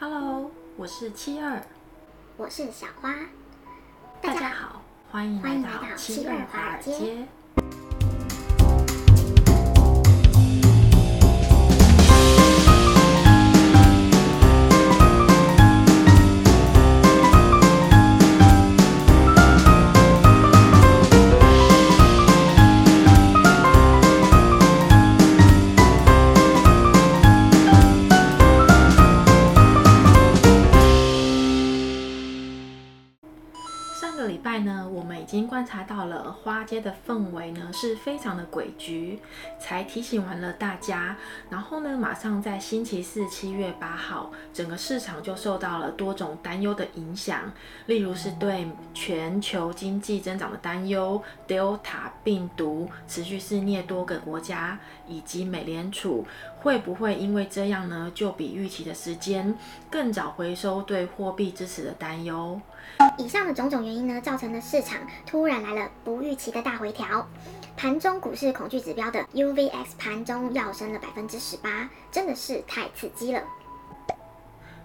[0.00, 1.60] Hello，我是七二，
[2.36, 3.12] 我是小花，
[4.22, 7.26] 大家好，欢迎来到七二华尔街。
[35.28, 39.18] 已经观察到了花街的氛围呢，是非常的诡谲，
[39.60, 41.18] 才提醒完了大家。
[41.50, 47.52] 然后呢，马上在星期四七月八号，整个市场就受到了多种担忧的影响，
[47.84, 56.26] 例如是对全球经济增长的担忧，Delta 病毒持续肆虐多个国家，以及美联储
[56.60, 59.54] 会不会因为这样呢，就比预期的时间
[59.90, 62.58] 更早回收对货币支持的担忧。
[63.16, 67.26] 以上的种种原因呢，造成了市场突然来了不预期的大回调。
[67.76, 73.42] 盘中股市恐惧指标的 UVX 盘中要升了百分之十八，真的是太刺激了。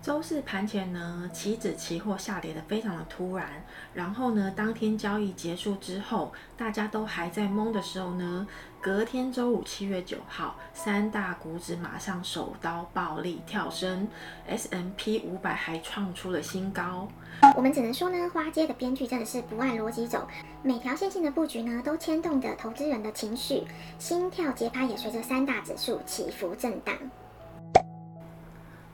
[0.00, 8.46] 周四盘前呢，期指期货下跌得非常的突然，然后呢，当天交易结束之后，大家都还在懵的时候呢，
[8.80, 14.08] 隔天周五七月九号，三大股指马上手刀暴力跳升
[14.46, 17.08] ，S M P 五百还创出了新高。
[17.56, 20.26] 我们只能说呢，花街的编剧真的是不按逻辑走，
[20.62, 23.64] 每条线性的布局呢，都牵动着投资人的情绪，
[23.98, 26.94] 心跳节拍也随着三大指数起伏震荡。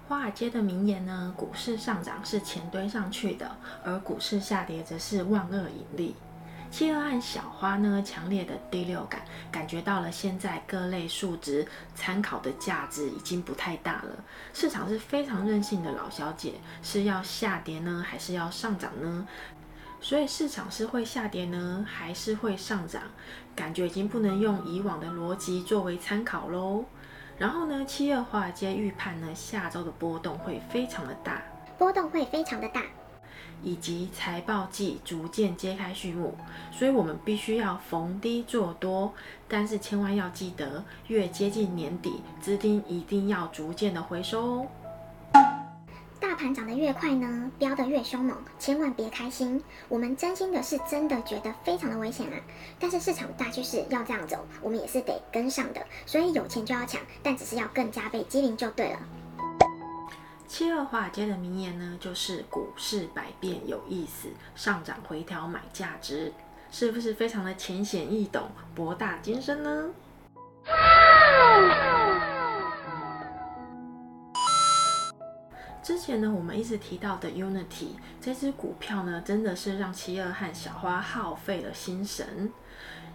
[0.06, 6.14] 华尔街的名言呢，股市上涨是钱堆上去的，而股市下跌则是万恶引力。
[6.70, 14.22] 七二和小花呢，强烈的第六感，感觉到了现在各类数值参考的价值已经不太大了。
[14.52, 19.26] 市场是非常任性的老小姐，是要下跌呢，还是要上涨呢？
[20.02, 23.02] 所以市场是会下跌呢，还是会上涨？
[23.56, 26.84] 感觉已经不能用以往的逻辑作为参考喽。
[27.38, 31.42] 然后呢，七月华尔街预判呢，下周的波动会非常的大，
[31.76, 32.82] 波动会非常的大，
[33.62, 36.36] 以及财报季逐渐揭开序幕，
[36.70, 39.12] 所以我们必须要逢低做多，
[39.48, 44.66] 但是千万要记得，越接近年底，资金一定要逐渐的回收哦。
[46.34, 49.62] 大盘涨得越快呢，飙得越凶猛，千万别开心。
[49.88, 52.34] 我们真心的是真的觉得非常的危险啊！
[52.80, 55.80] 但是市场大趋势要这样走，我们也是得跟上的。
[56.04, 58.98] 所以有钱就要抢，但只是要更加倍机灵就对了。
[60.48, 66.32] 七二华尔街的名言呢，就是股市百变有意思，上涨回调买价值，
[66.72, 69.88] 是不是非常的浅显易懂、博大精深呢？
[75.84, 82.50] 之前呢，我们一直提到的 Unity 这支股票呢，真的是让七二和小花耗费了心神。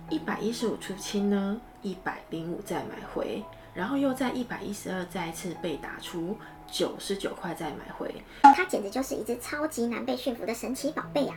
[0.07, 3.43] 一百一十五出清呢，一百零五再买回，
[3.73, 6.37] 然后又在一百一十二再次被打出
[6.67, 8.13] 九十九块再买回，
[8.43, 11.33] 它简直就是一只超级难被驯服的神奇宝贝呀！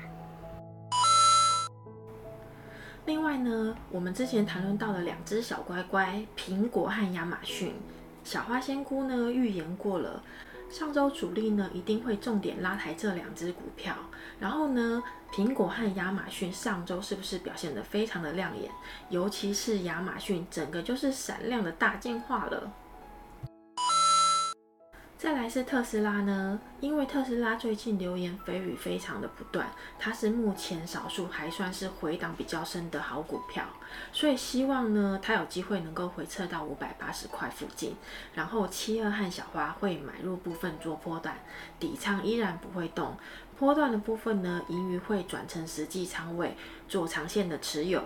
[3.07, 7.73] 另外呢，我们之前谈论到的两只小乖乖，苹果和亚马逊，
[8.23, 10.23] 小花仙姑呢预言过了。
[10.73, 13.95] 上周主力呢一定会重点拉抬这两只股票，
[14.41, 18.71] 然后呢，苹果和亚马逊上周是不是表现得非常的亮眼？
[19.11, 22.73] 尤其是亚马逊，整个就是闪亮的大进化了。
[25.23, 33.65] 再来是特斯拉呢，因为特斯拉最近流言蜚语非常的不断，它是目前少数还算是回档比较深的好股票，
[34.13, 37.95] 所以希望呢，它有机会能够回撤到五百八十块附近，
[38.35, 41.37] 然后七二和小花会买入部分做波段，
[41.79, 43.17] 底仓依然不会动，
[43.57, 46.57] 波段的部分呢，盈余会转成实际仓位
[46.89, 48.03] 做长线的持有。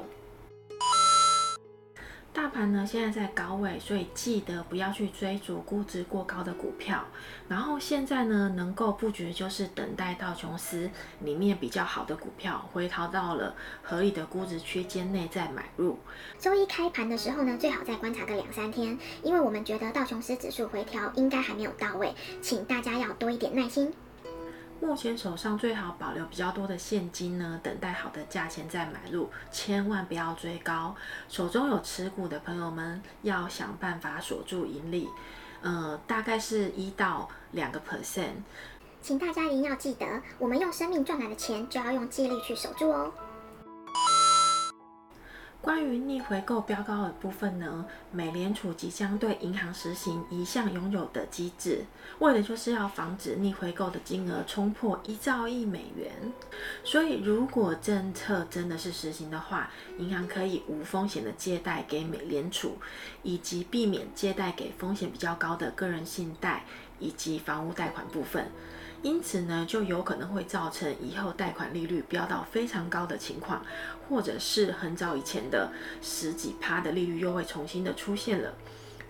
[2.47, 7.05] 大盘呢现在在高位，所以记得不要去追逐估值过高的股票。
[7.49, 10.89] 然后现在呢，能够布局就是等待道琼斯
[11.23, 13.53] 里面比较好的股票回调到了
[13.83, 15.99] 合理的估值区间内再买入。
[16.39, 23.93] 周一开盘的时候呢，最好再观察个两三天，因为我们觉得道琼斯指数回调应该还没有到位，请大家要多一点耐心。
[24.81, 30.95] 目前手上最好保留比较多的现金呢，等待好的价钱再买入，千万不要追高。
[31.29, 35.09] 手中有持股的朋友们要想办法锁住盈利，
[35.63, 38.43] 呃，大概是一到两个 percent。
[39.01, 40.07] 请大家一定要记得，
[40.39, 43.13] 我们用生命赚来的钱就要用纪律去守住哦。
[45.67, 51.85] 关于逆回购标高的部分呢，美联储即将对银行实行一项拥有的机制，
[52.21, 56.13] 为的就是要防止逆回购的金额冲破一兆亿美元。
[56.85, 59.69] 所以，如果政策真的是实行的话，
[59.99, 62.77] 银行可以无风险的借贷给美联储，
[63.25, 66.65] 以及避免借贷给风险比较高的个人信贷
[66.99, 68.47] 以及房屋贷款部分。
[69.03, 73.65] 因此呢，就有可能会造成以后贷款利率飙到非常高的情况，
[74.09, 75.71] 或者是很早以前的
[76.03, 78.55] 十几趴的利率又会重新的出现了，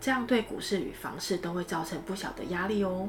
[0.00, 3.08] 这样对股市与房市都会造成不小的压力哦。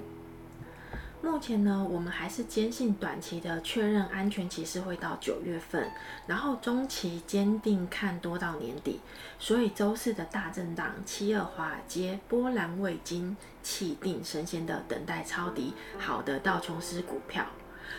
[1.28, 5.92] 目前呢，我们还是坚信短期的确认安全期是会到九月份，
[6.26, 9.02] 然后中期坚定看多到年底。
[9.38, 17.46] 所以周四的大震荡，七二华尔街波澜未惊，气定神闲的等待抄底好的道琼斯股票。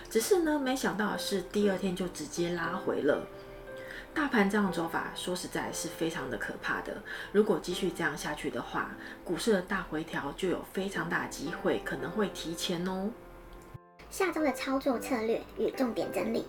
[0.08, 3.26] 只是呢，没想到是第二天就直接拉回了。
[4.14, 7.00] 大盘这样走法，说实在是非常的可怕的。
[7.32, 8.90] 如果继续这样下去的话，
[9.24, 13.10] 股市的大回调就有非常大机会，可能会提前哦。
[14.10, 16.46] 下周的操作策略与重点整理。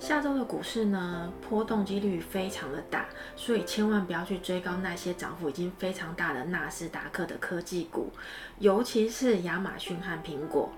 [0.00, 3.06] 下周的股市呢，波动几率非常的大，
[3.36, 8.10] 所以千万不要去追高那些涨幅已经非常大的纳斯达克的科技股，
[8.58, 10.70] 尤其是亚马逊和苹果。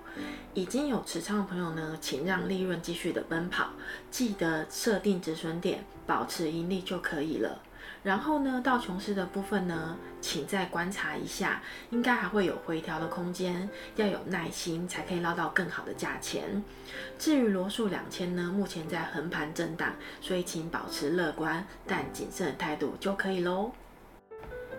[0.55, 3.71] 已经有持仓的朋友呢，请让利润继续的奔跑，
[4.11, 7.61] 记得设定止损点，保持盈利就可以了。
[8.03, 11.61] 然后呢，道琼斯的部分呢，请再观察一下，
[11.91, 16.65] 应该还会有回调的空间，要有耐心才可以捞到更好的价钱。
[17.19, 23.71] 至于罗素两千呢，目前在横盘震荡，所以请保持乐观但谨慎的态度就可以喽。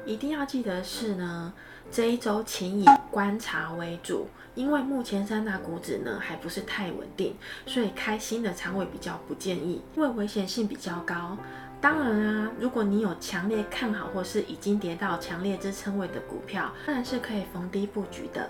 [0.03, 1.53] 一定要记得是呢，
[1.91, 7.35] 这一周请以观察为主，因为目前三大股指呢还不是太稳定，
[7.67, 11.37] 所以开新的仓位比较不建议，因为危险性比较高。
[11.81, 18.47] 当然啊，如果你有强烈看好或是已经跌到强烈支撑位的股票，当然是可以逢低布局的。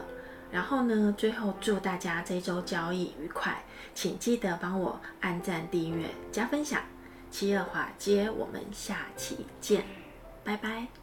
[0.52, 3.64] 然后呢，最后祝大家这周交易愉快，
[3.96, 6.82] 请记得帮我按赞、订阅、加分享。
[7.32, 9.86] 七二华街，我们下期见，
[10.44, 11.01] 拜拜。